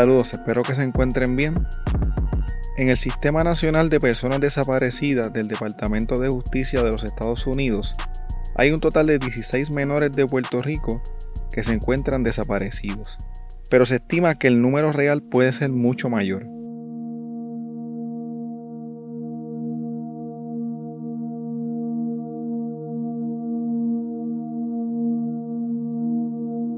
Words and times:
Saludos, 0.00 0.32
espero 0.32 0.62
que 0.62 0.76
se 0.76 0.84
encuentren 0.84 1.34
bien. 1.34 1.54
En 2.76 2.88
el 2.88 2.96
Sistema 2.96 3.42
Nacional 3.42 3.88
de 3.88 3.98
Personas 3.98 4.38
Desaparecidas 4.38 5.32
del 5.32 5.48
Departamento 5.48 6.20
de 6.20 6.28
Justicia 6.28 6.84
de 6.84 6.92
los 6.92 7.02
Estados 7.02 7.48
Unidos, 7.48 7.96
hay 8.54 8.70
un 8.70 8.78
total 8.78 9.06
de 9.06 9.18
16 9.18 9.72
menores 9.72 10.12
de 10.12 10.24
Puerto 10.24 10.60
Rico 10.60 11.02
que 11.50 11.64
se 11.64 11.72
encuentran 11.72 12.22
desaparecidos, 12.22 13.18
pero 13.70 13.84
se 13.86 13.96
estima 13.96 14.38
que 14.38 14.46
el 14.46 14.62
número 14.62 14.92
real 14.92 15.20
puede 15.20 15.52
ser 15.52 15.70
mucho 15.70 16.08
mayor. 16.08 16.46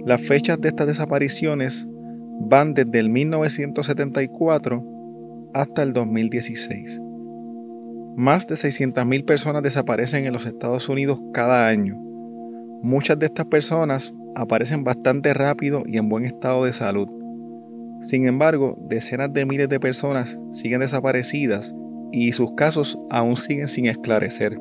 Las 0.07 0.23
fechas 0.23 0.59
de 0.59 0.69
estas 0.69 0.87
desapariciones 0.87 1.87
van 2.41 2.73
desde 2.73 2.99
el 2.99 3.11
1974 3.11 4.83
hasta 5.53 5.83
el 5.83 5.93
2016. 5.93 7.01
Más 8.17 8.47
de 8.47 8.55
600.000 8.55 9.25
personas 9.25 9.63
desaparecen 9.63 10.25
en 10.25 10.33
los 10.33 10.47
Estados 10.47 10.89
Unidos 10.89 11.21
cada 11.35 11.69
año. 11.69 11.97
Muchas 12.83 13.19
de 13.19 13.27
estas 13.27 13.45
personas 13.47 14.15
aparecen 14.35 14.85
bastante 14.85 15.35
rápido 15.35 15.83
y 15.85 15.99
en 15.99 16.09
buen 16.09 16.25
estado 16.25 16.65
de 16.65 16.73
salud. 16.73 17.09
Sin 18.01 18.27
embargo, 18.27 18.79
decenas 18.89 19.33
de 19.35 19.45
miles 19.45 19.69
de 19.69 19.79
personas 19.79 20.39
siguen 20.53 20.81
desaparecidas 20.81 21.75
y 22.11 22.33
sus 22.33 22.55
casos 22.55 22.99
aún 23.11 23.37
siguen 23.37 23.69
sin 23.69 23.85
esclarecer. 23.85 24.59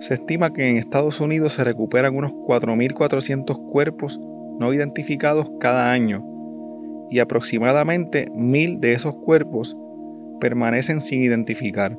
Se 0.00 0.14
estima 0.14 0.52
que 0.52 0.68
en 0.68 0.78
Estados 0.78 1.20
Unidos 1.20 1.52
se 1.52 1.62
recuperan 1.62 2.16
unos 2.16 2.32
4.400 2.32 3.70
cuerpos 3.70 4.18
no 4.58 4.74
identificados 4.74 5.48
cada 5.60 5.92
año 5.92 6.29
y 7.10 7.18
aproximadamente 7.18 8.30
mil 8.34 8.80
de 8.80 8.92
esos 8.92 9.14
cuerpos 9.14 9.76
permanecen 10.40 11.00
sin 11.00 11.22
identificar. 11.22 11.98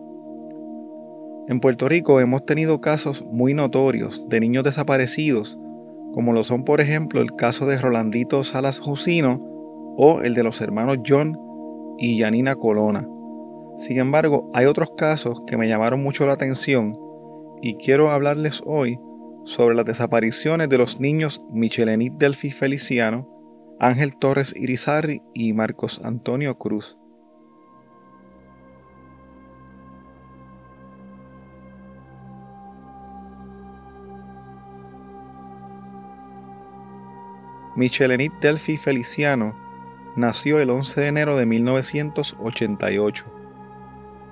En 1.47 1.59
Puerto 1.59 1.89
Rico 1.89 2.19
hemos 2.19 2.45
tenido 2.45 2.81
casos 2.81 3.23
muy 3.25 3.53
notorios 3.53 4.23
de 4.29 4.39
niños 4.39 4.63
desaparecidos, 4.63 5.59
como 6.13 6.33
lo 6.33 6.43
son 6.43 6.63
por 6.63 6.81
ejemplo 6.81 7.21
el 7.21 7.35
caso 7.35 7.65
de 7.65 7.77
Rolandito 7.77 8.43
Salas 8.43 8.79
Jusino 8.79 9.39
o 9.97 10.21
el 10.21 10.33
de 10.33 10.43
los 10.43 10.61
hermanos 10.61 10.99
John 11.05 11.37
y 11.97 12.17
Yanina 12.19 12.55
Colona. 12.55 13.07
Sin 13.77 13.99
embargo, 13.99 14.49
hay 14.53 14.65
otros 14.65 14.91
casos 14.95 15.41
que 15.47 15.57
me 15.57 15.67
llamaron 15.67 16.01
mucho 16.01 16.25
la 16.25 16.33
atención 16.33 16.97
y 17.61 17.75
quiero 17.75 18.11
hablarles 18.11 18.61
hoy 18.65 18.99
sobre 19.43 19.75
las 19.75 19.85
desapariciones 19.85 20.69
de 20.69 20.77
los 20.77 20.99
niños 20.99 21.43
Michelenit 21.51 22.13
Delphi 22.13 22.51
Feliciano, 22.51 23.27
Ángel 23.83 24.15
Torres 24.15 24.55
Irizarri 24.55 25.23
y 25.33 25.53
Marcos 25.53 26.01
Antonio 26.05 26.59
Cruz. 26.59 26.99
Michelenit 37.75 38.33
Delphi 38.33 38.77
Feliciano 38.77 39.55
nació 40.15 40.59
el 40.59 40.69
11 40.69 41.01
de 41.01 41.07
enero 41.07 41.35
de 41.35 41.47
1988. 41.47 43.25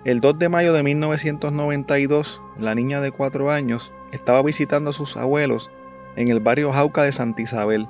El 0.04 0.22
2 0.22 0.38
de 0.38 0.50
mayo 0.50 0.74
de 0.74 0.84
1992, 0.84 2.40
la 2.60 2.76
niña 2.76 3.02
de 3.02 3.12
4 3.12 3.50
años 3.50 3.92
estaba 4.12 4.44
visitando 4.44 4.92
a 4.92 4.94
sus 4.94 5.18
abuelos 5.18 5.72
en 6.16 6.28
el 6.28 6.40
barrio 6.40 6.72
Jauca 6.72 7.02
de 7.02 7.12
Santa 7.12 7.42
Isabel, 7.42 7.88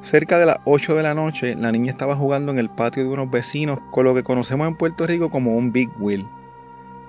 Cerca 0.00 0.38
de 0.38 0.46
las 0.46 0.58
8 0.64 0.94
de 0.94 1.02
la 1.02 1.14
noche, 1.14 1.56
la 1.56 1.72
niña 1.72 1.90
estaba 1.90 2.14
jugando 2.14 2.52
en 2.52 2.58
el 2.60 2.70
patio 2.70 3.02
de 3.02 3.08
unos 3.08 3.30
vecinos 3.30 3.80
con 3.90 4.04
lo 4.04 4.14
que 4.14 4.22
conocemos 4.22 4.68
en 4.68 4.76
Puerto 4.76 5.06
Rico 5.06 5.28
como 5.28 5.56
un 5.56 5.72
Big 5.72 5.90
Wheel. 5.98 6.24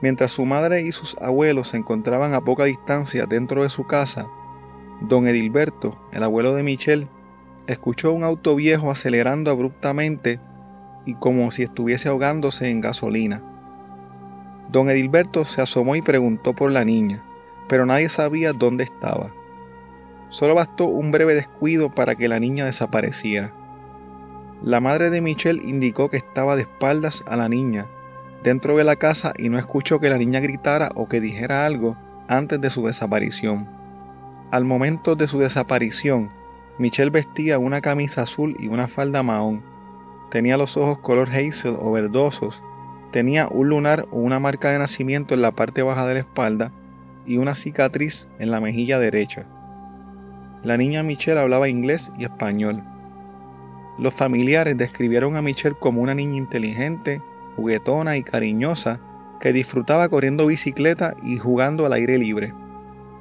Mientras 0.01 0.31
su 0.31 0.43
madre 0.45 0.81
y 0.81 0.91
sus 0.91 1.15
abuelos 1.17 1.69
se 1.69 1.77
encontraban 1.77 2.33
a 2.33 2.41
poca 2.41 2.63
distancia 2.63 3.27
dentro 3.27 3.61
de 3.61 3.69
su 3.69 3.85
casa, 3.85 4.27
don 5.01 5.27
Edilberto, 5.27 5.99
el 6.11 6.23
abuelo 6.23 6.55
de 6.55 6.63
Michelle, 6.63 7.07
escuchó 7.67 8.11
un 8.11 8.23
auto 8.23 8.55
viejo 8.55 8.89
acelerando 8.89 9.51
abruptamente 9.51 10.39
y 11.05 11.13
como 11.13 11.51
si 11.51 11.63
estuviese 11.63 12.09
ahogándose 12.09 12.71
en 12.71 12.81
gasolina. 12.81 13.41
Don 14.71 14.89
Edilberto 14.89 15.45
se 15.45 15.61
asomó 15.61 15.95
y 15.95 16.01
preguntó 16.01 16.53
por 16.53 16.71
la 16.71 16.83
niña, 16.83 17.23
pero 17.67 17.85
nadie 17.85 18.09
sabía 18.09 18.51
dónde 18.51 18.85
estaba. 18.85 19.31
Solo 20.29 20.55
bastó 20.55 20.85
un 20.85 21.11
breve 21.11 21.33
descuido 21.33 21.89
para 21.89 22.15
que 22.15 22.27
la 22.27 22.39
niña 22.39 22.65
desapareciera. 22.65 23.51
La 24.63 24.79
madre 24.79 25.09
de 25.09 25.21
Michelle 25.21 25.61
indicó 25.63 26.09
que 26.09 26.17
estaba 26.17 26.55
de 26.55 26.63
espaldas 26.63 27.23
a 27.27 27.35
la 27.35 27.49
niña 27.49 27.87
dentro 28.43 28.77
de 28.77 28.83
la 28.83 28.95
casa 28.95 29.33
y 29.37 29.49
no 29.49 29.57
escuchó 29.57 29.99
que 29.99 30.09
la 30.09 30.17
niña 30.17 30.39
gritara 30.39 30.91
o 30.95 31.07
que 31.07 31.21
dijera 31.21 31.65
algo 31.65 31.97
antes 32.27 32.59
de 32.61 32.69
su 32.69 32.85
desaparición. 32.85 33.67
Al 34.51 34.65
momento 34.65 35.15
de 35.15 35.27
su 35.27 35.39
desaparición, 35.39 36.29
Michelle 36.77 37.11
vestía 37.11 37.59
una 37.59 37.81
camisa 37.81 38.21
azul 38.21 38.55
y 38.59 38.67
una 38.67 38.87
falda 38.87 39.23
mahón. 39.23 39.61
Tenía 40.31 40.57
los 40.57 40.77
ojos 40.77 40.99
color 40.99 41.29
hazel 41.29 41.75
o 41.79 41.91
verdosos. 41.91 42.61
Tenía 43.11 43.47
un 43.47 43.69
lunar 43.69 44.07
o 44.11 44.19
una 44.19 44.39
marca 44.39 44.71
de 44.71 44.79
nacimiento 44.79 45.33
en 45.33 45.41
la 45.41 45.51
parte 45.51 45.81
baja 45.81 46.07
de 46.07 46.13
la 46.13 46.19
espalda 46.21 46.71
y 47.25 47.37
una 47.37 47.55
cicatriz 47.55 48.27
en 48.39 48.51
la 48.51 48.61
mejilla 48.61 48.99
derecha. 48.99 49.45
La 50.63 50.75
niña 50.75 51.03
Michelle 51.03 51.39
hablaba 51.39 51.69
inglés 51.69 52.11
y 52.17 52.25
español. 52.25 52.83
Los 53.97 54.13
familiares 54.13 54.77
describieron 54.77 55.35
a 55.35 55.41
Michelle 55.41 55.75
como 55.79 56.01
una 56.01 56.13
niña 56.13 56.37
inteligente, 56.37 57.21
juguetona 57.55 58.17
y 58.17 58.23
cariñosa 58.23 58.99
que 59.39 59.53
disfrutaba 59.53 60.09
corriendo 60.09 60.45
bicicleta 60.45 61.15
y 61.23 61.37
jugando 61.37 61.85
al 61.85 61.93
aire 61.93 62.17
libre. 62.17 62.53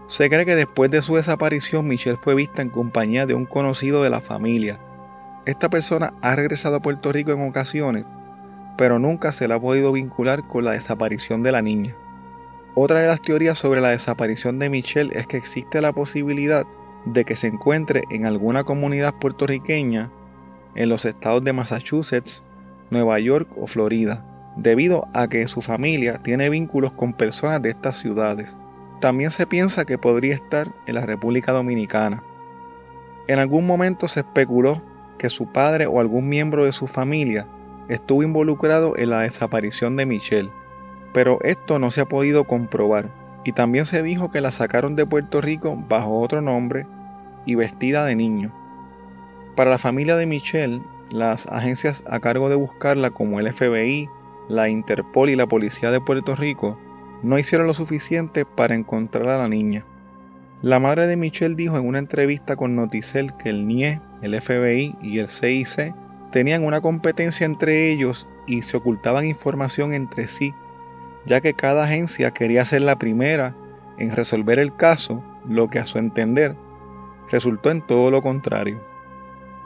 Se 0.09 0.29
cree 0.29 0.47
que 0.47 0.57
después 0.57 0.91
de 0.91 1.03
su 1.03 1.15
desaparición 1.15 1.87
Michelle 1.87 2.17
fue 2.17 2.35
vista 2.35 2.63
en 2.63 2.71
compañía 2.71 3.27
de 3.27 3.35
un 3.35 3.45
conocido 3.45 4.03
de 4.03 4.11
la 4.11 4.21
familia. 4.21 4.79
Esta 5.47 5.69
persona 5.69 6.15
ha 6.23 6.35
regresado 6.35 6.77
a 6.77 6.81
Puerto 6.81 7.13
Rico 7.13 7.31
en 7.31 7.47
ocasiones, 7.47 8.05
pero 8.77 8.99
nunca 8.99 9.33
se 9.33 9.47
le 9.47 9.55
ha 9.55 9.61
podido 9.61 9.93
vincular 9.93 10.47
con 10.47 10.65
la 10.65 10.73
desaparición 10.73 11.43
de 11.43 11.53
la 11.53 11.63
niña. 11.63 11.95
Otra 12.75 13.01
de 13.01 13.07
las 13.07 13.21
teorías 13.21 13.59
sobre 13.59 13.81
la 13.81 13.91
desaparición 13.91 14.59
de 14.59 14.71
Michelle 14.71 15.19
es 15.19 15.27
que 15.27 15.37
existe 15.37 15.81
la 15.81 15.93
posibilidad 15.93 16.65
de 17.13 17.25
que 17.25 17.37
se 17.37 17.47
encuentre 17.47 18.03
en 18.11 18.27
alguna 18.27 18.65
comunidad 18.65 19.15
puertorriqueña 19.15 20.11
en 20.75 20.89
los 20.89 21.05
estados 21.05 21.43
de 21.43 21.53
Massachusetts, 21.53 22.43
Nueva 22.91 23.19
York 23.19 23.49
o 23.57 23.67
Florida, 23.67 24.25
debido 24.57 25.09
a 25.15 25.29
que 25.29 25.47
su 25.47 25.63
familia 25.63 26.23
tiene 26.23 26.51
vínculos 26.51 26.93
con 26.93 27.13
personas 27.13 27.63
de 27.63 27.71
estas 27.71 27.97
ciudades. 27.97 28.59
También 29.01 29.31
se 29.31 29.47
piensa 29.47 29.85
que 29.85 29.99
podría 29.99 30.35
estar 30.35 30.69
en 30.87 30.95
la 30.95 31.07
República 31.07 31.53
Dominicana. 31.53 32.23
En 33.27 33.39
algún 33.39 33.67
momento 33.67 34.09
se 34.09 34.21
especuló 34.21 34.83
que 35.19 35.29
su 35.29 35.53
padre 35.53 35.87
o 35.87 36.01
algún 36.01 36.29
miembro 36.29 36.65
de 36.65 36.73
su 36.73 36.87
familia 36.87 37.47
estuvo 37.89 38.23
involucrado 38.23 38.97
en 38.97 39.11
la 39.11 39.21
desaparición 39.21 39.97
de 39.97 40.07
Michelle, 40.07 40.51
pero 41.13 41.39
esto 41.43 41.79
no 41.79 41.91
se 41.91 42.03
ha 42.03 42.07
podido 42.07 42.45
comprobar 42.45 43.09
y 43.45 43.53
también 43.53 43.87
se 43.87 44.03
dijo 44.03 44.31
que 44.31 44.41
la 44.41 44.53
sacaron 44.53 44.95
de 44.95 45.07
Puerto 45.07 45.41
Rico 45.41 45.77
bajo 45.89 46.21
otro 46.21 46.41
nombre 46.41 46.87
vestida 47.55 48.05
de 48.05 48.15
niño. 48.15 48.53
Para 49.57 49.71
la 49.71 49.79
familia 49.79 50.17
de 50.17 50.27
Michelle, 50.27 50.83
las 51.11 51.47
agencias 51.47 52.05
a 52.09 52.21
cargo 52.21 52.49
de 52.49 52.55
buscarla 52.55 53.11
como 53.11 53.41
el 53.41 53.53
FBI, 53.53 54.09
la 54.49 54.69
Interpol 54.69 55.31
y 55.31 55.37
la 55.37 55.47
Policía 55.47 55.91
de 55.91 56.01
Puerto 56.01 56.35
Rico 56.35 56.79
no 57.23 57.39
hicieron 57.39 57.67
lo 57.67 57.75
suficiente 57.75 58.45
para 58.45 58.75
encontrar 58.75 59.29
a 59.29 59.39
la 59.39 59.49
niña. 59.49 59.85
La 60.63 60.81
madre 60.81 61.07
de 61.07 61.17
Michelle 61.17 61.55
dijo 61.55 61.77
en 61.77 61.87
una 61.87 61.99
entrevista 61.99 62.57
con 62.57 62.77
Noticel 62.77 63.37
que 63.37 63.49
el 63.49 63.67
NIE, 63.67 64.01
el 64.23 64.41
FBI 64.41 64.97
y 65.03 65.19
el 65.19 65.29
CIC 65.29 65.95
tenían 66.33 66.65
una 66.65 66.81
competencia 66.81 67.45
entre 67.47 67.93
ellos 67.93 68.29
y 68.47 68.63
se 68.63 68.77
ocultaban 68.77 69.27
información 69.27 69.95
entre 69.95 70.27
sí 70.27 70.53
ya 71.29 71.41
que 71.41 71.55
cada 71.55 71.85
agencia 71.85 72.33
quería 72.33 72.65
ser 72.65 72.83
la 72.83 72.97
primera 72.97 73.55
en 73.99 74.17
resolver 74.17 74.59
el 74.59 74.75
caso, 74.75 75.23
lo 75.47 75.69
que 75.69 75.79
a 75.79 75.87
su 75.87 75.99
entender 75.99 76.57
resultó 77.31 77.71
en 77.71 77.83
todo 77.83 78.11
lo 78.11 78.23
contrario. 78.23 78.81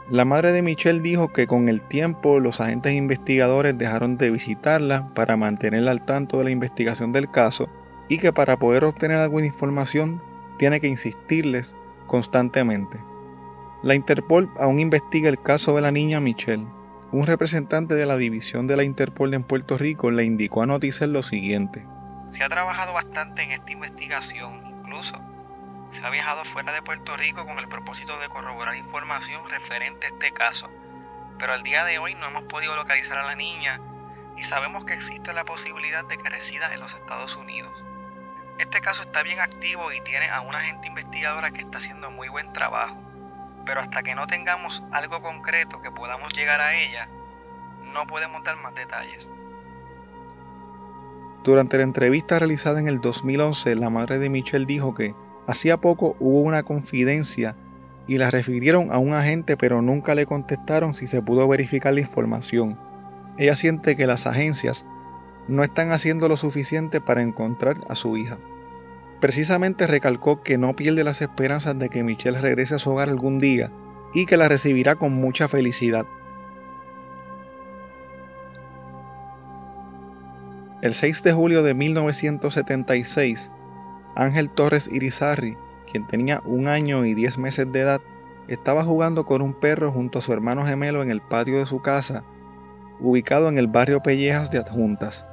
La 0.09 0.25
madre 0.25 0.51
de 0.51 0.61
Michelle 0.61 1.01
dijo 1.01 1.31
que 1.31 1.47
con 1.47 1.69
el 1.69 1.81
tiempo 1.81 2.39
los 2.39 2.59
agentes 2.59 2.93
investigadores 2.93 3.77
dejaron 3.77 4.17
de 4.17 4.31
visitarla 4.31 5.09
para 5.13 5.37
mantenerla 5.37 5.91
al 5.91 6.05
tanto 6.05 6.37
de 6.37 6.43
la 6.43 6.51
investigación 6.51 7.13
del 7.13 7.31
caso 7.31 7.69
y 8.09 8.17
que 8.17 8.33
para 8.33 8.57
poder 8.57 8.83
obtener 8.83 9.17
alguna 9.17 9.45
información 9.45 10.21
tiene 10.57 10.81
que 10.81 10.87
insistirles 10.87 11.75
constantemente. 12.05 12.99
La 13.81 13.95
Interpol 13.95 14.49
aún 14.59 14.79
investiga 14.79 15.29
el 15.29 15.41
caso 15.41 15.75
de 15.75 15.81
la 15.81 15.91
niña 15.91 16.19
Michelle 16.19 16.65
un 17.13 17.27
representante 17.27 17.93
de 17.93 18.07
la 18.07 18.17
división 18.17 18.65
de 18.65 18.75
la 18.75 18.83
Interpol 18.83 19.35
en 19.35 19.43
Puerto 19.43 19.77
Rico 19.77 20.09
le 20.09 20.23
indicó 20.23 20.63
a 20.63 20.65
Noticel 20.65 21.13
lo 21.13 21.21
siguiente. 21.21 21.85
Se 22.31 22.43
ha 22.43 22.49
trabajado 22.49 22.91
bastante 22.91 23.43
en 23.43 23.51
esta 23.51 23.71
investigación, 23.71 24.63
incluso 24.79 25.21
se 25.93 26.05
ha 26.05 26.09
viajado 26.09 26.43
fuera 26.43 26.71
de 26.71 26.81
Puerto 26.81 27.15
Rico 27.15 27.45
con 27.45 27.59
el 27.59 27.67
propósito 27.67 28.17
de 28.17 28.29
corroborar 28.29 28.75
información 28.75 29.47
referente 29.49 30.07
a 30.07 30.09
este 30.09 30.31
caso. 30.31 30.69
pero 31.39 31.53
al 31.53 31.63
día 31.63 31.83
de 31.83 31.97
hoy 31.97 32.15
no 32.15 32.27
hemos 32.27 32.43
podido 32.43 32.75
localizar 32.75 33.17
a 33.17 33.25
la 33.25 33.35
niña 33.35 33.81
y 34.37 34.43
sabemos 34.43 34.85
que 34.85 34.93
existe 34.93 35.33
la 35.33 35.43
posibilidad 35.43 36.05
de 36.05 36.17
que 36.17 36.29
resida 36.29 36.73
en 36.73 36.79
los 36.79 36.93
Estados 36.93 37.35
Unidos. 37.35 37.83
Este 38.59 38.81
caso 38.81 39.03
está 39.03 39.23
bien 39.23 39.39
activo 39.39 39.91
y 39.91 40.01
tiene 40.01 40.29
a 40.29 40.41
una 40.41 40.59
agente 40.59 40.87
investigadora 40.87 41.51
que 41.51 41.61
está 41.61 41.79
haciendo 41.79 42.11
muy 42.11 42.29
buen 42.29 42.53
trabajo, 42.53 42.95
pero 43.65 43.81
hasta 43.81 44.03
que 44.03 44.15
no 44.15 44.27
tengamos 44.27 44.83
algo 44.91 45.21
concreto 45.21 45.81
que 45.81 45.91
podamos 45.91 46.33
llegar 46.33 46.61
a 46.61 46.75
ella, 46.75 47.09
no 47.91 48.05
podemos 48.07 48.43
dar 48.43 48.55
más 48.57 48.73
detalles. 48.75 49.27
Durante 51.43 51.77
la 51.77 51.83
entrevista 51.83 52.39
realizada 52.39 52.79
en 52.79 52.87
el 52.87 53.01
2011, 53.01 53.75
la 53.75 53.89
madre 53.89 54.17
de 54.19 54.29
Michelle 54.29 54.65
dijo 54.65 54.93
que 54.93 55.13
hacía 55.47 55.77
poco 55.77 56.15
hubo 56.19 56.41
una 56.41 56.63
confidencia 56.63 57.55
y 58.07 58.17
la 58.17 58.31
refirieron 58.31 58.91
a 58.91 58.97
un 58.97 59.13
agente 59.13 59.57
pero 59.57 59.81
nunca 59.81 60.15
le 60.15 60.25
contestaron 60.25 60.93
si 60.93 61.07
se 61.07 61.21
pudo 61.21 61.47
verificar 61.47 61.93
la 61.93 62.01
información. 62.01 62.77
Ella 63.37 63.55
siente 63.55 63.95
que 63.95 64.07
las 64.07 64.27
agencias 64.27 64.85
no 65.47 65.63
están 65.63 65.91
haciendo 65.91 66.27
lo 66.29 66.37
suficiente 66.37 67.01
para 67.01 67.21
encontrar 67.21 67.77
a 67.89 67.95
su 67.95 68.17
hija. 68.17 68.37
Precisamente 69.19 69.87
recalcó 69.87 70.43
que 70.43 70.57
no 70.57 70.75
pierde 70.75 71.03
las 71.03 71.21
esperanzas 71.21 71.77
de 71.79 71.89
que 71.89 72.03
Michelle 72.03 72.41
regrese 72.41 72.75
a 72.75 72.79
su 72.79 72.91
hogar 72.91 73.09
algún 73.09 73.39
día 73.39 73.71
y 74.13 74.25
que 74.25 74.37
la 74.37 74.49
recibirá 74.49 74.95
con 74.95 75.13
mucha 75.13 75.47
felicidad. 75.47 76.05
El 80.81 80.93
6 80.93 81.23
de 81.23 81.31
julio 81.31 81.63
de 81.63 81.73
1976, 81.73 83.49
Ángel 84.15 84.49
Torres 84.49 84.89
Irizarri, 84.91 85.57
quien 85.91 86.07
tenía 86.07 86.41
un 86.45 86.67
año 86.67 87.05
y 87.05 87.13
diez 87.13 87.37
meses 87.37 87.71
de 87.71 87.81
edad, 87.81 88.01
estaba 88.47 88.83
jugando 88.83 89.25
con 89.25 89.41
un 89.41 89.53
perro 89.53 89.91
junto 89.91 90.19
a 90.19 90.21
su 90.21 90.33
hermano 90.33 90.65
gemelo 90.65 91.01
en 91.01 91.11
el 91.11 91.21
patio 91.21 91.59
de 91.59 91.65
su 91.65 91.81
casa, 91.81 92.23
ubicado 92.99 93.49
en 93.49 93.57
el 93.57 93.67
barrio 93.67 94.01
Pellejas 94.01 94.51
de 94.51 94.59
Adjuntas. 94.59 95.25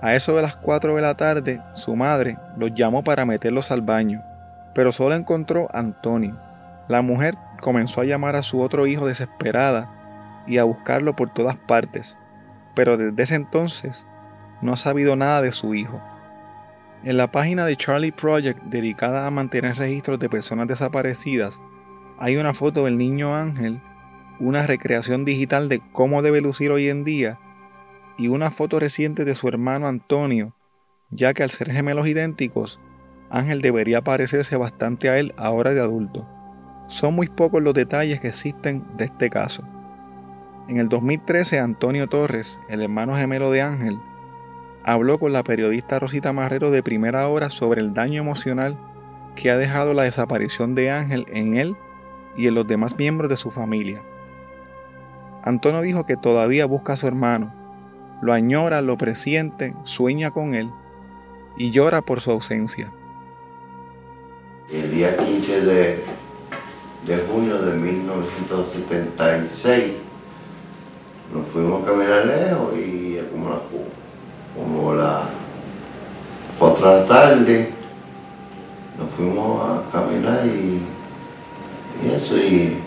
A 0.00 0.14
eso 0.14 0.36
de 0.36 0.42
las 0.42 0.56
4 0.56 0.94
de 0.94 1.02
la 1.02 1.16
tarde, 1.16 1.60
su 1.74 1.96
madre 1.96 2.38
los 2.56 2.72
llamó 2.74 3.02
para 3.02 3.24
meterlos 3.24 3.70
al 3.70 3.82
baño, 3.82 4.22
pero 4.74 4.92
solo 4.92 5.14
encontró 5.14 5.68
a 5.72 5.80
Antonio. 5.80 6.38
La 6.86 7.02
mujer 7.02 7.34
comenzó 7.60 8.00
a 8.00 8.04
llamar 8.04 8.36
a 8.36 8.42
su 8.42 8.60
otro 8.60 8.86
hijo 8.86 9.06
desesperada 9.06 9.90
y 10.46 10.58
a 10.58 10.64
buscarlo 10.64 11.16
por 11.16 11.30
todas 11.30 11.56
partes, 11.56 12.16
pero 12.74 12.96
desde 12.96 13.22
ese 13.22 13.34
entonces 13.34 14.06
no 14.62 14.72
ha 14.72 14.76
sabido 14.76 15.16
nada 15.16 15.42
de 15.42 15.52
su 15.52 15.74
hijo. 15.74 16.00
En 17.04 17.16
la 17.16 17.30
página 17.30 17.64
de 17.64 17.76
Charlie 17.76 18.10
Project 18.10 18.60
dedicada 18.64 19.26
a 19.26 19.30
mantener 19.30 19.76
registros 19.76 20.18
de 20.18 20.28
personas 20.28 20.66
desaparecidas, 20.66 21.60
hay 22.18 22.36
una 22.36 22.54
foto 22.54 22.86
del 22.86 22.98
niño 22.98 23.36
Ángel, 23.36 23.80
una 24.40 24.66
recreación 24.66 25.24
digital 25.24 25.68
de 25.68 25.80
cómo 25.92 26.22
debe 26.22 26.40
lucir 26.40 26.72
hoy 26.72 26.88
en 26.88 27.04
día 27.04 27.38
y 28.18 28.26
una 28.26 28.50
foto 28.50 28.80
reciente 28.80 29.24
de 29.24 29.34
su 29.34 29.46
hermano 29.46 29.86
Antonio, 29.86 30.54
ya 31.10 31.34
que 31.34 31.44
al 31.44 31.50
ser 31.50 31.70
gemelos 31.70 32.08
idénticos, 32.08 32.80
Ángel 33.30 33.62
debería 33.62 34.02
parecerse 34.02 34.56
bastante 34.56 35.08
a 35.08 35.18
él 35.18 35.34
ahora 35.36 35.70
de 35.70 35.80
adulto. 35.80 36.26
Son 36.88 37.14
muy 37.14 37.28
pocos 37.28 37.62
los 37.62 37.74
detalles 37.74 38.20
que 38.20 38.28
existen 38.28 38.84
de 38.96 39.04
este 39.04 39.30
caso. 39.30 39.62
En 40.66 40.78
el 40.78 40.88
2013, 40.88 41.60
Antonio 41.60 42.08
Torres, 42.08 42.58
el 42.68 42.82
hermano 42.82 43.14
gemelo 43.14 43.52
de 43.52 43.62
Ángel, 43.62 43.98
habló 44.92 45.18
con 45.18 45.34
la 45.34 45.42
periodista 45.42 45.98
Rosita 45.98 46.32
Marrero 46.32 46.70
de 46.70 46.82
primera 46.82 47.28
hora 47.28 47.50
sobre 47.50 47.82
el 47.82 47.92
daño 47.92 48.22
emocional 48.22 48.78
que 49.36 49.50
ha 49.50 49.58
dejado 49.58 49.92
la 49.92 50.04
desaparición 50.04 50.74
de 50.74 50.90
Ángel 50.90 51.26
en 51.30 51.58
él 51.58 51.76
y 52.38 52.46
en 52.46 52.54
los 52.54 52.66
demás 52.66 52.96
miembros 52.96 53.28
de 53.28 53.36
su 53.36 53.50
familia. 53.50 54.00
Antonio 55.44 55.82
dijo 55.82 56.06
que 56.06 56.16
todavía 56.16 56.64
busca 56.64 56.94
a 56.94 56.96
su 56.96 57.06
hermano, 57.06 57.52
lo 58.22 58.32
añora, 58.32 58.80
lo 58.80 58.96
presiente, 58.96 59.74
sueña 59.84 60.30
con 60.30 60.54
él 60.54 60.70
y 61.58 61.70
llora 61.70 62.00
por 62.00 62.22
su 62.22 62.30
ausencia. 62.30 62.90
El 64.72 64.90
día 64.90 65.14
15 65.18 65.66
de, 65.66 66.02
junio 67.30 67.58
de 67.58 67.76
1976 67.76 69.92
nos 71.34 71.46
fuimos 71.46 71.82
a 71.82 71.86
caminar 71.90 72.24
lejos 72.24 72.72
y 72.78 73.18
como 73.30 73.50
las 73.50 73.60
como 74.58 74.94
la 74.94 75.22
4 76.58 76.88
de 76.88 77.00
la 77.00 77.06
tarde 77.06 77.72
nos 78.98 79.10
fuimos 79.10 79.62
a 79.70 79.82
caminar 79.92 80.46
y, 80.46 80.82
eso 82.06 82.36
y, 82.36 82.78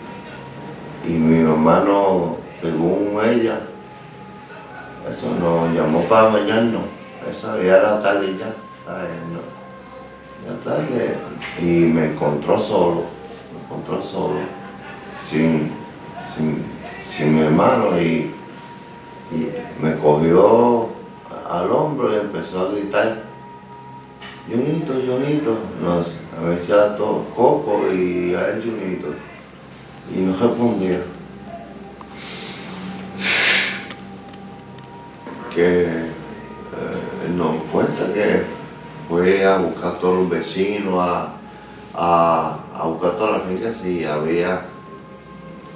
y 1.06 1.10
mi 1.10 1.40
hermano 1.40 2.36
según 2.60 3.18
ella 3.24 3.60
eso 5.10 5.34
nos 5.40 5.74
llamó 5.74 6.00
para 6.02 6.28
bañarnos. 6.28 6.82
Eso 7.28 7.60
ya 7.60 7.76
era 7.78 8.00
tarde 8.00 8.36
ya. 8.38 8.54
Ya 10.46 10.64
tarde. 10.64 11.16
Y 11.60 11.86
me 11.92 12.06
encontró 12.06 12.58
solo. 12.58 13.04
Me 13.52 13.64
encontró 13.64 14.00
solo. 14.00 14.40
Sin, 15.28 15.72
sin, 17.16 17.34
mi 17.34 17.40
hermano. 17.40 18.00
Y, 18.00 18.30
me 19.80 19.96
cogió 19.96 20.90
al 21.52 21.70
hombro 21.70 22.12
y 22.12 22.16
empezó 22.16 22.60
a 22.60 22.72
gritar. 22.72 23.22
Junito, 24.48 24.94
Junito. 24.94 25.56
Nos, 25.82 26.14
a 26.38 26.48
veces 26.48 26.70
a 26.70 26.96
todo 26.96 27.24
Coco 27.36 27.92
y 27.92 28.34
a 28.34 28.48
él 28.48 28.62
Junito. 28.62 29.08
Y 30.14 30.20
no 30.20 30.36
respondía. 30.36 31.00
que 35.54 35.82
eh, 35.82 36.08
nos 37.36 37.62
cuenta 37.64 38.10
que 38.12 38.42
fue 39.06 39.44
a 39.44 39.58
buscar 39.58 39.92
a 39.92 39.98
todos 39.98 40.20
los 40.20 40.30
vecinos, 40.30 40.94
a, 40.98 41.34
a, 41.94 42.86
buscar 42.86 43.16
todas 43.16 43.38
las 43.38 43.48
fincas 43.48 43.84
y 43.84 44.02
había 44.04 44.62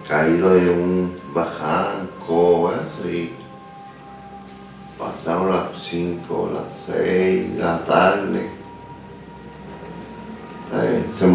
caído 0.09 0.57
en 0.57 0.69
un 0.71 1.17
bajanco, 1.35 2.73
y 3.05 3.33
pasaron 4.99 5.53
las 5.53 5.79
5, 5.83 6.51
las 6.55 6.65
6 6.87 7.57
de 7.57 7.63
la 7.63 7.79
tarde. 7.85 8.51
Se, 11.19 11.27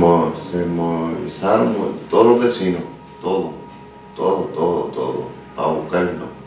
se 0.51 0.65
movilizaron 0.65 1.75
todos 2.10 2.25
los 2.25 2.39
vecinos, 2.41 2.82
todo, 3.22 3.53
todo, 4.15 4.50
todo, 4.53 4.84
todo, 4.86 5.27
a 5.58 5.68
buscarnos 5.68 6.41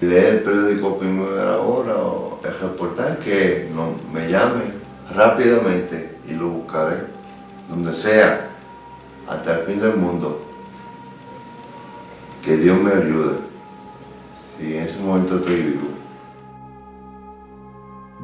leer 0.00 0.34
el 0.34 0.40
periódico 0.40 0.98
Primera 0.98 1.58
Hora 1.58 1.96
o 1.96 2.38
el 2.44 2.58
reportaje 2.58 3.18
que 3.24 3.70
no, 3.74 3.94
me 4.12 4.28
llame 4.28 4.64
rápidamente 5.14 6.18
y 6.28 6.34
lo 6.34 6.48
buscaré 6.48 7.18
donde 7.68 7.92
sea, 7.92 8.48
hasta 9.28 9.58
el 9.58 9.66
fin 9.66 9.80
del 9.80 9.96
mundo. 9.96 10.40
Que 12.42 12.56
Dios 12.56 12.78
me. 12.78 12.92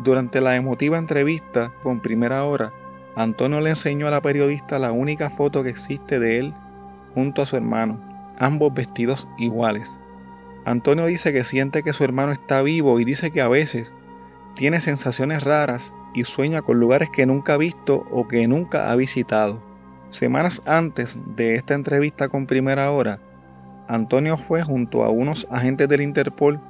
Durante 0.04 0.42
la 0.42 0.54
emotiva 0.54 0.98
entrevista 0.98 1.72
con 1.82 2.00
Primera 2.00 2.44
Hora, 2.44 2.74
Antonio 3.16 3.62
le 3.62 3.70
enseñó 3.70 4.06
a 4.06 4.10
la 4.10 4.20
periodista 4.20 4.78
la 4.78 4.92
única 4.92 5.30
foto 5.30 5.62
que 5.62 5.70
existe 5.70 6.18
de 6.18 6.40
él 6.40 6.52
junto 7.14 7.40
a 7.40 7.46
su 7.46 7.56
hermano, 7.56 7.98
ambos 8.38 8.74
vestidos 8.74 9.26
iguales. 9.38 9.98
Antonio 10.66 11.06
dice 11.06 11.32
que 11.32 11.42
siente 11.42 11.82
que 11.82 11.94
su 11.94 12.04
hermano 12.04 12.32
está 12.32 12.60
vivo 12.60 13.00
y 13.00 13.06
dice 13.06 13.30
que 13.30 13.40
a 13.40 13.48
veces 13.48 13.94
tiene 14.56 14.80
sensaciones 14.80 15.42
raras 15.42 15.94
y 16.12 16.24
sueña 16.24 16.60
con 16.60 16.78
lugares 16.78 17.08
que 17.08 17.24
nunca 17.24 17.54
ha 17.54 17.56
visto 17.56 18.06
o 18.10 18.28
que 18.28 18.46
nunca 18.46 18.92
ha 18.92 18.96
visitado. 18.96 19.58
Semanas 20.10 20.60
antes 20.66 21.18
de 21.34 21.54
esta 21.54 21.72
entrevista 21.72 22.28
con 22.28 22.46
Primera 22.46 22.90
Hora, 22.90 23.20
Antonio 23.88 24.36
fue 24.36 24.62
junto 24.62 25.02
a 25.02 25.08
unos 25.08 25.46
agentes 25.50 25.88
del 25.88 26.02
Interpol 26.02 26.60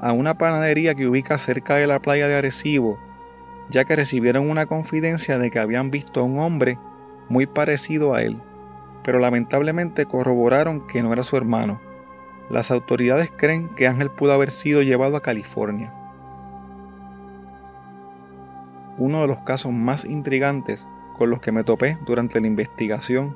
a 0.00 0.12
una 0.12 0.34
panadería 0.34 0.94
que 0.94 1.06
ubica 1.06 1.38
cerca 1.38 1.76
de 1.76 1.86
la 1.86 2.00
playa 2.00 2.28
de 2.28 2.36
Arecibo, 2.36 2.98
ya 3.70 3.84
que 3.84 3.96
recibieron 3.96 4.48
una 4.48 4.66
confidencia 4.66 5.38
de 5.38 5.50
que 5.50 5.58
habían 5.58 5.90
visto 5.90 6.20
a 6.20 6.24
un 6.24 6.38
hombre 6.38 6.78
muy 7.28 7.46
parecido 7.46 8.14
a 8.14 8.22
él, 8.22 8.36
pero 9.02 9.18
lamentablemente 9.18 10.06
corroboraron 10.06 10.86
que 10.86 11.02
no 11.02 11.12
era 11.12 11.22
su 11.22 11.36
hermano. 11.36 11.80
Las 12.50 12.70
autoridades 12.70 13.30
creen 13.36 13.68
que 13.70 13.88
Ángel 13.88 14.10
pudo 14.10 14.32
haber 14.32 14.50
sido 14.50 14.82
llevado 14.82 15.16
a 15.16 15.22
California. 15.22 15.92
Uno 18.98 19.20
de 19.20 19.26
los 19.26 19.38
casos 19.38 19.72
más 19.72 20.04
intrigantes 20.04 20.88
con 21.18 21.30
los 21.30 21.40
que 21.40 21.52
me 21.52 21.64
topé 21.64 21.98
durante 22.06 22.40
la 22.40 22.46
investigación 22.46 23.34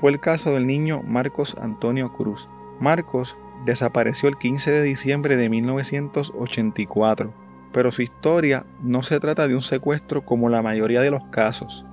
fue 0.00 0.10
el 0.10 0.20
caso 0.20 0.54
del 0.54 0.66
niño 0.66 1.02
Marcos 1.02 1.56
Antonio 1.60 2.12
Cruz. 2.12 2.48
Marcos 2.80 3.36
desapareció 3.64 4.28
el 4.28 4.36
15 4.38 4.70
de 4.70 4.82
diciembre 4.82 5.36
de 5.36 5.48
1984, 5.48 7.32
pero 7.72 7.92
su 7.92 8.02
historia 8.02 8.64
no 8.82 9.02
se 9.02 9.20
trata 9.20 9.48
de 9.48 9.54
un 9.54 9.62
secuestro 9.62 10.24
como 10.24 10.48
la 10.48 10.62
mayoría 10.62 11.00
de 11.00 11.10
los 11.10 11.24
casos. 11.26 11.84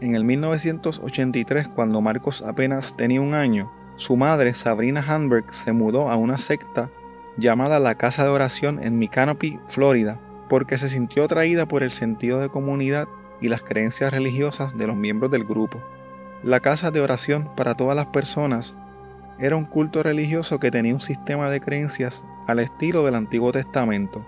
En 0.00 0.14
el 0.14 0.24
1983, 0.24 1.68
cuando 1.68 2.00
Marcos 2.00 2.42
apenas 2.42 2.96
tenía 2.96 3.20
un 3.20 3.34
año, 3.34 3.70
su 3.96 4.16
madre, 4.16 4.54
Sabrina 4.54 5.04
Handberg, 5.06 5.52
se 5.54 5.72
mudó 5.72 6.10
a 6.10 6.16
una 6.16 6.38
secta 6.38 6.90
llamada 7.36 7.78
la 7.78 7.94
Casa 7.94 8.24
de 8.24 8.30
Oración 8.30 8.82
en 8.82 8.98
Micanopy, 8.98 9.60
Florida, 9.68 10.18
porque 10.48 10.76
se 10.76 10.88
sintió 10.88 11.24
atraída 11.24 11.66
por 11.66 11.82
el 11.82 11.90
sentido 11.90 12.40
de 12.40 12.48
comunidad 12.48 13.08
y 13.40 13.48
las 13.48 13.62
creencias 13.62 14.12
religiosas 14.12 14.76
de 14.76 14.86
los 14.86 14.96
miembros 14.96 15.30
del 15.30 15.44
grupo. 15.44 15.78
La 16.42 16.60
Casa 16.60 16.90
de 16.90 17.00
Oración 17.00 17.48
para 17.56 17.74
todas 17.74 17.96
las 17.96 18.06
personas 18.06 18.76
era 19.38 19.56
un 19.56 19.64
culto 19.64 20.02
religioso 20.02 20.58
que 20.58 20.70
tenía 20.70 20.94
un 20.94 21.00
sistema 21.00 21.50
de 21.50 21.60
creencias 21.60 22.24
al 22.46 22.58
estilo 22.58 23.04
del 23.04 23.14
Antiguo 23.14 23.52
Testamento. 23.52 24.24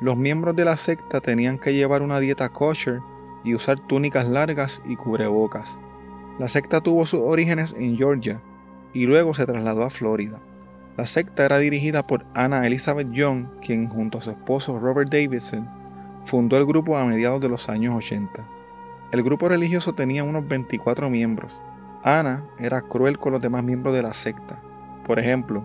Los 0.00 0.16
miembros 0.16 0.54
de 0.56 0.64
la 0.64 0.76
secta 0.76 1.20
tenían 1.20 1.58
que 1.58 1.74
llevar 1.74 2.02
una 2.02 2.20
dieta 2.20 2.48
kosher 2.50 3.00
y 3.44 3.54
usar 3.54 3.78
túnicas 3.80 4.26
largas 4.26 4.82
y 4.86 4.96
cubrebocas. 4.96 5.78
La 6.38 6.48
secta 6.48 6.80
tuvo 6.80 7.06
sus 7.06 7.20
orígenes 7.20 7.74
en 7.78 7.96
Georgia 7.96 8.40
y 8.92 9.06
luego 9.06 9.34
se 9.34 9.46
trasladó 9.46 9.84
a 9.84 9.90
Florida. 9.90 10.38
La 10.96 11.06
secta 11.06 11.44
era 11.44 11.58
dirigida 11.58 12.06
por 12.06 12.24
Anna 12.34 12.66
Elizabeth 12.66 13.10
Young, 13.12 13.46
quien 13.64 13.88
junto 13.88 14.18
a 14.18 14.20
su 14.20 14.30
esposo 14.30 14.78
Robert 14.78 15.10
Davidson 15.10 15.68
fundó 16.24 16.56
el 16.56 16.66
grupo 16.66 16.96
a 16.96 17.04
mediados 17.04 17.40
de 17.40 17.48
los 17.48 17.68
años 17.68 17.94
80. 17.96 18.44
El 19.12 19.22
grupo 19.22 19.48
religioso 19.48 19.94
tenía 19.94 20.24
unos 20.24 20.48
24 20.48 21.08
miembros. 21.08 21.62
Anna 22.06 22.44
era 22.60 22.82
cruel 22.82 23.18
con 23.18 23.32
los 23.32 23.42
demás 23.42 23.64
miembros 23.64 23.92
de 23.92 24.00
la 24.00 24.14
secta. 24.14 24.60
Por 25.04 25.18
ejemplo, 25.18 25.64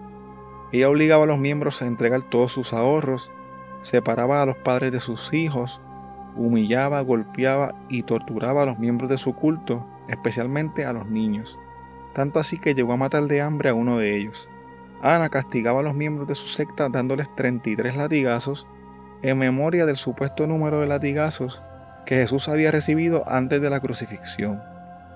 ella 0.72 0.90
obligaba 0.90 1.26
a 1.26 1.28
los 1.28 1.38
miembros 1.38 1.84
a 1.84 1.86
entregar 1.86 2.24
todos 2.32 2.52
sus 2.52 2.74
ahorros, 2.74 3.30
separaba 3.84 4.42
a 4.42 4.48
los 4.48 4.58
padres 4.58 4.92
de 4.92 5.00
sus 5.00 5.32
hijos, 5.36 5.80
humillaba, 6.36 7.00
golpeaba 7.02 7.76
y 7.90 8.02
torturaba 8.02 8.64
a 8.64 8.66
los 8.66 8.80
miembros 8.80 9.08
de 9.08 9.20
su 9.20 9.36
culto, 9.36 9.86
especialmente 10.08 10.84
a 10.84 10.94
los 10.94 11.06
niños. 11.06 11.60
Tanto 12.16 12.40
así 12.40 12.58
que 12.58 12.74
llegó 12.74 12.94
a 12.94 12.98
matar 12.98 13.26
de 13.26 13.40
hambre 13.40 13.70
a 13.70 13.76
uno 13.76 14.00
de 14.00 14.18
ellos. 14.18 14.50
Ana 15.04 15.30
castigaba 15.30 15.82
a 15.82 15.84
los 15.84 15.94
miembros 15.94 16.28
de 16.28 16.34
su 16.34 16.48
secta 16.48 16.90
dándoles 16.90 17.28
33 17.36 17.96
latigazos 17.96 18.66
en 19.22 19.38
memoria 19.38 19.86
del 19.86 19.96
supuesto 19.96 20.48
número 20.48 20.80
de 20.80 20.88
latigazos 20.88 21.62
que 22.08 22.16
Jesús 22.16 22.50
había 22.50 22.72
recibido 22.72 23.30
antes 23.30 23.62
de 23.62 23.70
la 23.70 23.80
crucifixión. 23.80 24.60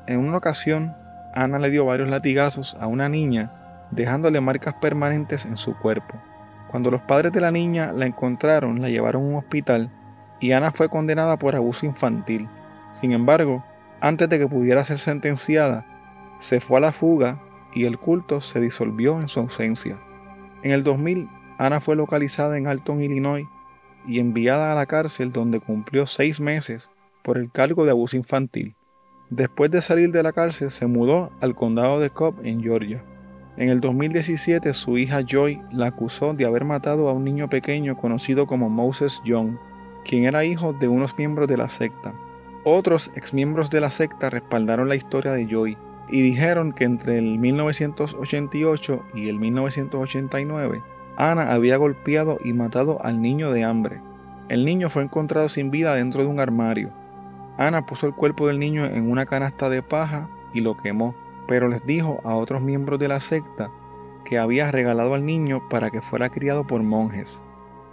En 0.06 0.20
una 0.20 0.38
ocasión, 0.38 0.96
Ana 1.36 1.60
le 1.60 1.70
dio 1.70 1.86
varios 1.86 2.10
latigazos 2.10 2.76
a 2.80 2.88
una 2.88 3.10
niña, 3.10 3.52
dejándole 3.92 4.42
marcas 4.42 4.76
permanentes 4.76 5.46
en 5.46 5.58
su 5.58 5.78
cuerpo. 5.78 6.16
Cuando 6.70 6.90
los 6.90 7.02
padres 7.02 7.34
de 7.34 7.42
la 7.42 7.52
niña 7.52 7.92
la 7.92 8.06
encontraron, 8.06 8.82
la 8.82 8.90
llevaron 8.90 9.24
a 9.24 9.28
un 9.28 9.36
hospital 9.36 9.92
y 10.40 10.54
Ana 10.54 10.72
fue 10.72 10.90
condenada 10.90 11.38
por 11.38 11.56
abuso 11.56 11.86
infantil. 11.86 12.48
Sin 12.92 13.12
embargo, 13.12 13.64
antes 14.02 14.30
de 14.30 14.40
que 14.40 14.48
pudiera 14.48 14.84
ser 14.84 15.00
sentenciada, 15.00 15.86
se 16.40 16.60
fue 16.60 16.78
a 16.78 16.82
la 16.82 16.92
fuga 16.92 17.42
y 17.74 17.86
el 17.86 17.98
culto 17.98 18.42
se 18.42 18.60
disolvió 18.60 19.20
en 19.20 19.28
su 19.28 19.40
ausencia. 19.40 19.98
En 20.64 20.72
el 20.72 20.84
2000, 20.84 21.30
Ana 21.58 21.82
fue 21.82 21.96
localizada 21.96 22.58
en 22.58 22.68
Alton, 22.68 23.02
Illinois, 23.02 23.48
y 24.08 24.20
enviada 24.20 24.72
a 24.72 24.76
la 24.76 24.86
cárcel 24.86 25.32
donde 25.32 25.60
cumplió 25.60 26.06
seis 26.06 26.40
meses 26.40 26.90
por 27.24 27.38
el 27.38 27.52
cargo 27.52 27.86
de 27.86 27.92
abuso 27.92 28.16
infantil. 28.16 28.76
Después 29.30 29.72
de 29.72 29.82
salir 29.82 30.12
de 30.12 30.22
la 30.22 30.34
cárcel 30.34 30.70
se 30.70 30.86
mudó 30.86 31.32
al 31.42 31.56
condado 31.56 32.00
de 32.00 32.10
Cobb 32.12 32.36
en 32.44 32.62
Georgia. 32.62 33.04
En 33.58 33.70
el 33.70 33.82
2017 33.82 34.74
su 34.74 34.98
hija 34.98 35.22
Joy 35.22 35.62
la 35.72 35.88
acusó 35.88 36.34
de 36.34 36.46
haber 36.46 36.66
matado 36.66 37.10
a 37.10 37.14
un 37.14 37.24
niño 37.24 37.50
pequeño 37.50 37.98
conocido 37.98 38.48
como 38.48 38.70
Moses 38.70 39.22
Young, 39.26 39.58
quien 40.04 40.26
era 40.26 40.46
hijo 40.46 40.74
de 40.74 40.88
unos 40.88 41.18
miembros 41.18 41.48
de 41.48 41.58
la 41.58 41.70
secta. 41.70 42.14
Otros 42.64 43.12
exmiembros 43.16 43.70
de 43.70 43.82
la 43.82 43.90
secta 43.90 44.30
respaldaron 44.30 44.90
la 44.90 44.96
historia 44.96 45.32
de 45.32 45.48
Joy 45.48 45.78
y 46.10 46.22
dijeron 46.22 46.74
que 46.74 46.84
entre 46.84 47.18
el 47.18 47.40
1988 47.40 49.04
y 49.16 49.30
el 49.30 49.40
1989 49.40 50.82
Ana 51.18 51.54
había 51.54 51.78
golpeado 51.78 52.38
y 52.44 52.54
matado 52.54 53.04
al 53.04 53.22
niño 53.22 53.52
de 53.52 53.64
hambre. 53.64 54.02
El 54.50 54.66
niño 54.66 54.90
fue 54.90 55.04
encontrado 55.04 55.48
sin 55.48 55.72
vida 55.72 55.96
dentro 55.96 56.22
de 56.22 56.28
un 56.28 56.40
armario. 56.40 56.90
Ana 57.58 57.86
puso 57.86 58.08
el 58.08 58.14
cuerpo 58.14 58.48
del 58.48 58.60
niño 58.60 58.86
en 58.86 59.10
una 59.10 59.26
canasta 59.26 59.70
de 59.70 59.82
paja 59.82 60.28
y 60.54 60.62
lo 60.62 60.76
quemó, 60.76 61.16
pero 61.48 61.68
les 61.68 61.86
dijo 61.86 62.22
a 62.24 62.36
otros 62.36 62.62
miembros 62.62 63.00
de 63.00 63.08
la 63.08 63.20
secta 63.20 63.70
que 64.24 64.38
había 64.38 64.72
regalado 64.72 65.14
al 65.14 65.26
niño 65.26 65.68
para 65.70 65.92
que 65.92 66.02
fuera 66.02 66.30
criado 66.30 66.66
por 66.66 66.82
monjes. 66.82 67.42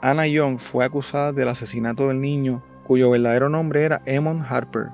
Ana 0.01 0.27
Young 0.27 0.59
fue 0.59 0.85
acusada 0.85 1.33
del 1.33 1.49
asesinato 1.49 2.09
del 2.09 2.21
niño, 2.21 2.63
cuyo 2.87 3.11
verdadero 3.11 3.49
nombre 3.49 3.85
era 3.85 4.03
Emon 4.07 4.45
Harper, 4.49 4.89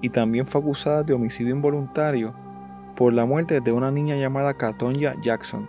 y 0.00 0.10
también 0.10 0.46
fue 0.46 0.60
acusada 0.60 1.02
de 1.02 1.14
homicidio 1.14 1.54
involuntario 1.54 2.34
por 2.96 3.12
la 3.12 3.24
muerte 3.24 3.60
de 3.60 3.72
una 3.72 3.90
niña 3.90 4.16
llamada 4.16 4.54
Katonya 4.54 5.16
Jackson. 5.20 5.68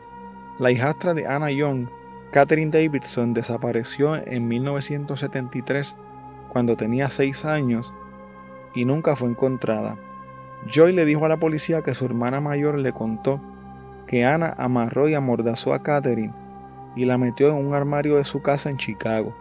La 0.60 0.72
hijastra 0.72 1.14
de 1.14 1.26
Anna 1.26 1.50
Young 1.50 1.88
Catherine 2.34 2.72
Davidson 2.72 3.36
desapareció 3.36 4.16
en 4.16 4.48
1973 4.48 5.96
cuando 6.50 6.76
tenía 6.76 7.12
6 7.12 7.46
años 7.46 7.94
y 8.74 8.86
nunca 8.86 9.16
fue 9.16 9.30
encontrada. 9.30 9.98
Joy 10.66 10.94
le 10.94 11.06
dijo 11.06 11.26
a 11.26 11.30
la 11.30 11.38
policía 11.38 11.82
que 11.82 11.94
su 11.94 12.06
hermana 12.06 12.40
mayor 12.40 12.78
le 12.78 12.94
contó 12.94 13.42
que 14.08 14.26
Ana 14.26 14.54
amarró 14.58 15.10
y 15.10 15.14
amordazó 15.14 15.74
a 15.74 15.84
Catherine 15.84 16.34
y 16.96 17.06
la 17.06 17.18
metió 17.18 17.50
en 17.50 17.66
un 17.66 17.74
armario 17.74 18.18
de 18.18 18.24
su 18.24 18.42
casa 18.42 18.70
en 18.70 18.78
Chicago. 18.78 19.34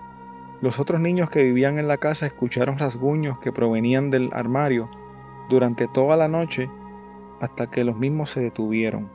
Los 0.61 0.79
otros 0.79 1.01
niños 1.01 1.29
que 1.29 1.43
vivían 1.43 1.79
en 1.79 1.89
la 1.89 1.99
casa 1.99 2.27
escucharon 2.27 2.79
rasguños 2.79 3.39
que 3.39 3.53
provenían 3.53 4.11
del 4.11 4.31
armario 4.33 4.89
durante 5.49 5.89
toda 5.89 6.17
la 6.17 6.29
noche 6.29 6.71
hasta 7.41 7.69
que 7.69 7.85
los 7.85 7.97
mismos 7.97 8.31
se 8.31 8.41
detuvieron. 8.41 9.09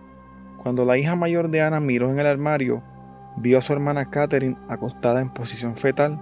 Cuando 0.61 0.83
la 0.83 0.97
hija 0.97 1.15
mayor 1.15 1.49
de 1.49 1.61
Ana 1.61 1.79
miró 1.79 2.11
en 2.11 2.19
el 2.19 2.27
armario, 2.27 2.83
vio 3.37 3.57
a 3.57 3.61
su 3.61 3.71
hermana 3.71 4.09
Catherine 4.09 4.57
acostada 4.67 5.21
en 5.21 5.29
posición 5.29 5.77
fetal, 5.77 6.19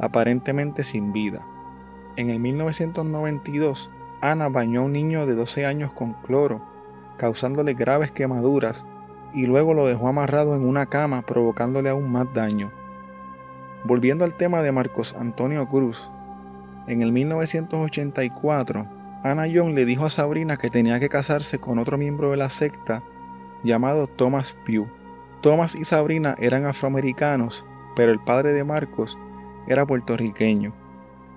aparentemente 0.00 0.82
sin 0.82 1.12
vida. 1.12 1.46
En 2.16 2.30
el 2.30 2.38
1992, 2.38 3.90
Ana 4.20 4.48
bañó 4.48 4.80
a 4.80 4.84
un 4.84 4.92
niño 4.92 5.26
de 5.26 5.34
12 5.34 5.66
años 5.66 5.92
con 5.92 6.12
cloro, 6.12 6.60
causándole 7.16 7.74
graves 7.74 8.12
quemaduras, 8.12 8.84
y 9.34 9.46
luego 9.46 9.74
lo 9.74 9.86
dejó 9.86 10.08
amarrado 10.08 10.54
en 10.54 10.64
una 10.64 10.86
cama, 10.86 11.22
provocándole 11.22 11.90
aún 11.90 12.10
más 12.10 12.32
daño. 12.32 12.70
Volviendo 13.84 14.24
al 14.24 14.34
tema 14.34 14.62
de 14.62 14.70
Marcos 14.70 15.14
Antonio 15.14 15.66
Cruz, 15.68 16.08
en 16.86 17.02
el 17.02 17.12
1984, 17.12 18.86
Ana 19.24 19.46
Young 19.46 19.74
le 19.74 19.84
dijo 19.84 20.04
a 20.04 20.10
Sabrina 20.10 20.56
que 20.56 20.68
tenía 20.68 21.00
que 21.00 21.08
casarse 21.08 21.58
con 21.58 21.78
otro 21.78 21.98
miembro 21.98 22.30
de 22.30 22.36
la 22.36 22.50
secta 22.50 23.02
llamado 23.62 24.06
Thomas 24.06 24.54
Pugh. 24.66 24.86
Thomas 25.40 25.74
y 25.74 25.84
Sabrina 25.84 26.36
eran 26.38 26.64
afroamericanos, 26.66 27.64
pero 27.96 28.12
el 28.12 28.20
padre 28.20 28.52
de 28.52 28.64
Marcos 28.64 29.18
era 29.66 29.84
puertorriqueño. 29.84 30.83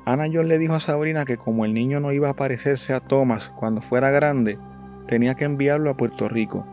Ana 0.08 0.30
John 0.32 0.48
le 0.48 0.58
dijo 0.58 0.74
a 0.74 0.80
Sabrina 0.80 1.26
que 1.26 1.36
como 1.36 1.66
el 1.66 1.74
niño 1.74 2.00
no 2.00 2.14
iba 2.14 2.30
a 2.30 2.34
parecerse 2.34 2.94
a 2.94 3.02
Thomas 3.02 3.50
cuando 3.50 3.82
fuera 3.82 4.10
grande, 4.10 4.58
tenía 5.06 5.36
que 5.36 5.44
enviarlo 5.44 5.90
a 5.90 5.98
Puerto 5.98 6.30
Rico. 6.30 6.66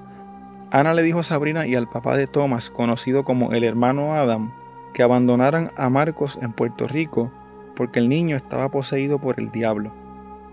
Ana 0.70 0.94
le 0.94 1.02
dijo 1.02 1.18
a 1.18 1.24
Sabrina 1.24 1.66
y 1.66 1.74
al 1.74 1.88
papá 1.88 2.16
de 2.16 2.28
Thomas, 2.28 2.70
conocido 2.70 3.24
como 3.24 3.50
el 3.50 3.64
hermano 3.64 4.14
Adam, 4.14 4.52
que 4.92 5.02
abandonaran 5.02 5.72
a 5.76 5.90
Marcos 5.90 6.38
en 6.42 6.52
Puerto 6.52 6.86
Rico 6.86 7.32
porque 7.74 7.98
el 7.98 8.08
niño 8.08 8.36
estaba 8.36 8.68
poseído 8.68 9.18
por 9.18 9.40
el 9.40 9.50
diablo. 9.50 9.90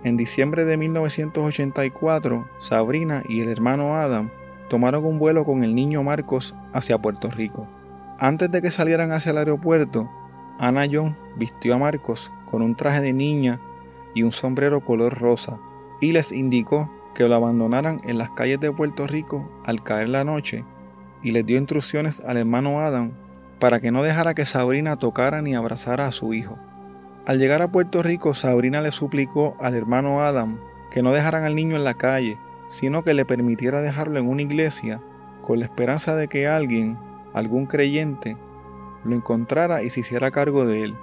En 0.03 0.17
diciembre 0.17 0.65
de 0.65 0.77
1984, 0.77 2.50
Sabrina 2.61 3.21
y 3.29 3.41
el 3.41 3.50
hermano 3.50 3.95
Adam 3.97 4.31
tomaron 4.71 5.05
un 5.05 5.19
vuelo 5.19 5.45
con 5.45 5.63
el 5.63 5.75
niño 5.75 6.01
Marcos 6.01 6.55
hacia 6.73 6.97
Puerto 6.97 7.29
Rico. 7.29 7.67
Antes 8.17 8.50
de 8.50 8.59
que 8.59 8.71
salieran 8.71 9.11
hacia 9.11 9.33
el 9.33 9.38
aeropuerto, 9.38 10.09
Ana 10.57 10.88
John 10.91 11.15
vistió 11.38 11.75
a 11.75 11.77
Marcos 11.77 12.31
con 12.51 12.62
un 12.62 12.75
traje 12.75 13.01
de 13.01 13.13
niña 13.13 13.60
y 14.13 14.24
un 14.24 14.31
sombrero 14.31 14.81
color 14.81 15.17
rosa 15.17 15.58
y 16.01 16.12
les 16.12 16.31
indicó 16.31 16.91
que 17.15 17.27
lo 17.27 17.36
abandonaran 17.36 18.01
en 18.03 18.17
las 18.17 18.29
calles 18.31 18.60
de 18.60 18.72
Puerto 18.72 19.08
Rico 19.08 19.50
al 19.65 19.81
caer 19.81 20.10
la 20.10 20.24
noche 20.24 20.63
y 21.24 21.31
les 21.31 21.46
dio 21.46 21.58
instrucciones 21.58 22.24
al 22.24 22.38
hermano 22.38 22.81
Adam 22.81 23.12
para 23.60 23.79
que 23.79 23.91
no 23.91 24.03
dejara 24.03 24.34
que 24.34 24.46
Sabrina 24.46 24.98
tocara 24.98 25.41
ni 25.41 25.55
abrazara 25.55 26.08
a 26.08 26.12
su 26.12 26.34
hijo. 26.34 26.58
Al 27.25 27.38
llegar 27.38 27.62
a 27.62 27.72
Puerto 27.72 28.03
Rico, 28.03 28.34
Sabrina 28.34 28.81
le 28.81 28.91
suplicó 28.91 29.55
al 29.60 29.75
hermano 29.75 30.22
Adam 30.22 30.58
que 30.91 31.01
no 31.01 31.12
dejaran 31.12 31.46
al 31.46 31.55
niño 31.55 31.75
en 31.75 31.84
la 31.84 31.93
calle 31.93 32.38
sino 32.72 33.03
que 33.03 33.13
le 33.13 33.25
permitiera 33.25 33.81
dejarlo 33.81 34.17
en 34.17 34.29
una 34.29 34.41
iglesia 34.41 35.01
con 35.46 35.60
la 35.60 35.65
esperanza 35.65 36.15
de 36.15 36.29
que 36.29 36.48
alguien, 36.48 36.98
algún 37.34 37.65
creyente, 37.65 38.38
lo 39.03 39.13
encontrara 39.13 39.84
y 39.84 39.89
se 39.89 40.00
hiciera 40.00 40.31
cargo 40.31 40.65
de 40.65 40.84
él. 40.84 40.96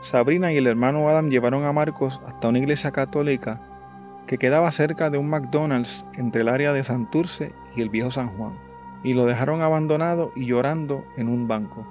Sabrina 0.00 0.52
y 0.52 0.58
el 0.58 0.66
hermano 0.66 1.08
Adam 1.08 1.30
llevaron 1.30 1.64
a 1.64 1.72
Marcos 1.72 2.20
hasta 2.26 2.48
una 2.48 2.58
iglesia 2.58 2.92
católica 2.92 3.60
que 4.26 4.38
quedaba 4.38 4.70
cerca 4.72 5.10
de 5.10 5.18
un 5.18 5.28
McDonald's 5.28 6.06
entre 6.14 6.42
el 6.42 6.48
área 6.48 6.72
de 6.72 6.84
Santurce 6.84 7.52
y 7.74 7.82
el 7.82 7.88
viejo 7.88 8.10
San 8.10 8.28
Juan, 8.36 8.54
y 9.02 9.14
lo 9.14 9.24
dejaron 9.24 9.62
abandonado 9.62 10.32
y 10.34 10.46
llorando 10.46 11.04
en 11.16 11.28
un 11.28 11.48
banco. 11.48 11.86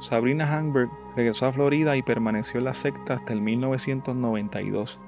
Sabrina 0.00 0.46
Hangberg 0.46 0.90
regresó 1.16 1.46
a 1.46 1.52
Florida 1.52 1.96
y 1.96 2.02
permaneció 2.02 2.58
en 2.58 2.64
la 2.64 2.74
secta 2.74 3.14
hasta 3.14 3.32
el 3.32 3.40
1992. 3.40 5.00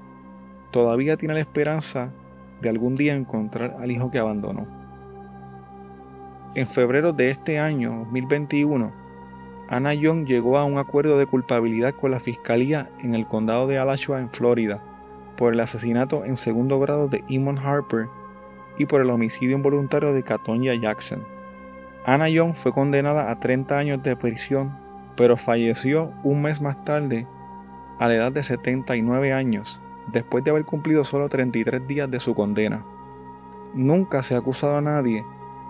Todavía 0.71 1.17
tiene 1.17 1.35
la 1.35 1.41
esperanza 1.41 2.11
de 2.61 2.69
algún 2.69 2.97
día 2.97 3.15
encontrar 3.15 3.77
al 3.81 3.91
hijo 3.91 4.11
que 4.11 4.19
abandonó. 4.19 4.67
En 6.55 6.69
febrero 6.69 7.13
de 7.13 7.31
este 7.31 7.59
año, 7.59 7.99
2021, 8.05 9.06
Anna 9.69 9.95
Young 9.95 10.27
llegó 10.27 10.59
a 10.59 10.65
un 10.65 10.79
acuerdo 10.79 11.19
de 11.19 11.27
culpabilidad 11.27 11.95
con 11.95 12.13
la 12.13 12.21
fiscalía 12.21 12.89
en 13.01 13.15
el 13.15 13.27
condado 13.27 13.67
de 13.67 13.79
Alachua, 13.79 14.21
en 14.21 14.31
Florida, 14.31 14.81
por 15.37 15.53
el 15.53 15.61
asesinato 15.61 16.25
en 16.25 16.37
segundo 16.37 16.79
grado 16.79 17.09
de 17.09 17.25
Eamon 17.29 17.59
Harper 17.59 18.07
y 18.79 18.87
por 18.87 19.01
el 19.01 19.11
homicidio 19.11 19.57
involuntario 19.57 20.13
de 20.13 20.23
Katonya 20.23 20.75
Jackson. 20.75 21.23
Anna 22.05 22.29
Young 22.29 22.55
fue 22.55 22.73
condenada 22.73 23.31
a 23.31 23.41
30 23.41 23.77
años 23.77 24.03
de 24.05 24.15
prisión, 24.15 24.77
pero 25.17 25.37
falleció 25.37 26.13
un 26.23 26.43
mes 26.43 26.61
más 26.61 26.85
tarde 26.85 27.27
a 27.99 28.07
la 28.07 28.15
edad 28.15 28.33
de 28.33 28.45
79 28.45 29.33
años, 29.33 29.81
después 30.13 30.45
de 30.45 30.51
haber 30.51 30.65
cumplido 30.65 31.03
solo 31.03 31.29
33 31.29 31.89
días 31.89 32.09
de 32.09 32.21
su 32.21 32.37
condena. 32.37 32.85
Nunca 33.75 34.23
se 34.23 34.37
ha 34.37 34.39
acusado 34.39 34.77
a 34.77 34.81
nadie 34.81 35.25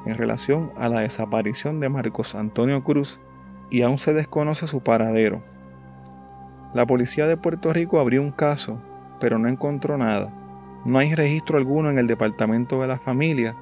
en 0.05 0.15
relación 0.15 0.71
a 0.77 0.91
la 0.91 1.01
desaparición 1.01 1.81
de 1.81 1.89
Marcos 1.89 2.35
Antonio 2.35 2.85
Cruz 2.85 3.19
y 3.71 3.83
aún 3.83 3.99
se 3.99 4.15
desconoce 4.15 4.67
su 4.67 4.81
paradero. 4.81 5.43
La 6.75 6.87
policía 6.87 7.27
de 7.27 7.37
Puerto 7.37 7.73
Rico 7.73 7.99
abrió 8.01 8.23
un 8.23 8.33
caso, 8.33 8.79
pero 9.21 9.39
no 9.39 9.49
encontró 9.49 9.97
nada. 9.97 10.31
No 10.85 10.99
hay 10.99 11.15
registro 11.15 11.59
alguno 11.59 11.91
en 11.91 11.99
el 11.99 12.07
departamento 12.07 12.81
de 12.81 12.87
la 12.87 12.99
familia 12.99 13.57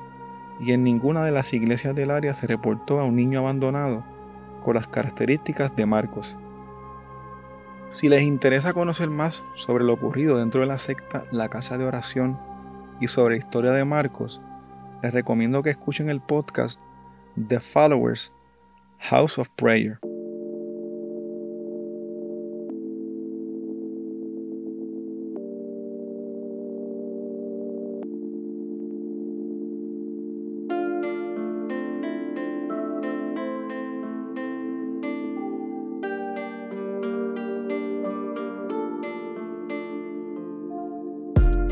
y 0.61 0.73
en 0.73 0.85
ninguna 0.85 1.25
de 1.25 1.31
las 1.31 1.53
iglesias 1.53 1.95
del 1.95 2.11
área 2.11 2.35
se 2.35 2.47
reportó 2.47 3.01
a 3.01 3.05
un 3.05 3.17
niño 3.17 3.41
abandonado 3.41 4.05
con 4.63 4.75
las 4.75 4.89
características 4.89 5.75
de 5.77 5.87
Marcos. 5.87 6.37
Si 7.93 8.09
les 8.09 8.23
interesa 8.23 8.73
conocer 8.73 9.09
más 9.09 9.45
sobre 9.55 9.85
lo 9.85 9.93
ocurrido 9.93 10.39
dentro 10.39 10.61
de 10.61 10.67
la 10.67 10.79
secta 10.79 11.25
La 11.31 11.49
Casa 11.49 11.79
de 11.79 11.85
Oración 11.85 12.39
y 13.01 13.07
sobre 13.07 13.37
la 13.37 13.45
historia 13.45 13.71
de 13.71 13.85
Marcos, 13.85 14.43
les 15.03 15.15
recomiendo 15.15 15.63
que 15.63 15.71
escuchen 15.71 16.11
el 16.11 16.21
podcast 16.21 16.81
The 17.49 17.61
Followers 17.61 18.33
House 19.05 19.39
of 19.39 19.49
Prayer. 19.57 19.99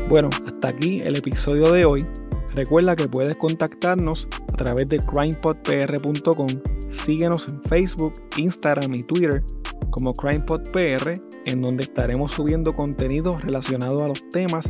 Bueno, 0.07 0.29
hasta 0.45 0.69
aquí 0.69 0.97
el 1.03 1.17
episodio 1.17 1.71
de 1.71 1.85
hoy. 1.85 2.05
Recuerda 2.53 2.95
que 2.95 3.07
puedes 3.07 3.35
contactarnos 3.35 4.27
a 4.53 4.57
través 4.57 4.87
de 4.87 4.97
crimepodpr.com. 4.97 6.72
Síguenos 6.93 7.47
en 7.49 7.61
Facebook, 7.63 8.13
Instagram 8.37 8.93
y 8.95 9.03
Twitter 9.03 9.43
como 9.89 10.13
CrimePodPR, 10.13 11.13
en 11.45 11.61
donde 11.61 11.83
estaremos 11.83 12.31
subiendo 12.31 12.75
contenido 12.75 13.37
relacionado 13.39 14.03
a 14.03 14.07
los 14.07 14.21
temas 14.29 14.69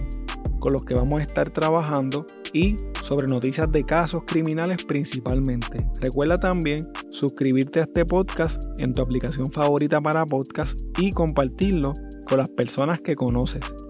con 0.59 0.73
los 0.73 0.83
que 0.83 0.95
vamos 0.95 1.19
a 1.19 1.23
estar 1.23 1.49
trabajando 1.49 2.25
y 2.53 2.77
sobre 3.01 3.27
noticias 3.27 3.69
de 3.71 3.83
casos 3.83 4.23
criminales 4.25 4.83
principalmente. 4.85 5.85
Recuerda 5.99 6.39
también 6.39 6.87
suscribirte 7.09 7.81
a 7.81 7.83
este 7.83 8.05
podcast 8.05 8.63
en 8.79 8.93
tu 8.93 9.01
aplicación 9.01 9.51
favorita 9.51 9.99
para 9.99 10.25
podcast 10.25 10.79
y 10.97 11.11
compartirlo 11.11 11.93
con 12.27 12.37
las 12.37 12.49
personas 12.49 13.01
que 13.01 13.15
conoces. 13.15 13.61